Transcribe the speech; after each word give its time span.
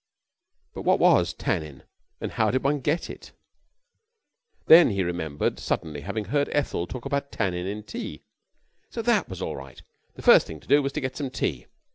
But 0.73 0.81
what 0.81 0.97
was 0.99 1.31
"tannin'," 1.31 1.83
and 2.19 2.31
how 2.31 2.49
did 2.49 2.63
one 2.63 2.79
get 2.79 3.07
it? 3.07 3.33
Then 4.65 4.89
he 4.89 5.03
remembered 5.03 5.59
suddenly 5.59 6.01
having 6.01 6.25
heard 6.25 6.49
Ethel 6.53 6.87
talk 6.87 7.05
about 7.05 7.29
the 7.29 7.37
"tannin'" 7.37 7.67
in 7.67 7.83
tea. 7.83 8.23
So 8.89 9.03
that 9.03 9.29
was 9.29 9.43
all 9.43 9.55
right. 9.55 9.79
The 10.15 10.23
first 10.23 10.47
thing 10.47 10.59
to 10.59 10.67
do 10.67 10.81
was 10.81 10.91
to 10.93 11.01
get 11.01 11.15
some 11.17 11.29
tea. 11.29 11.67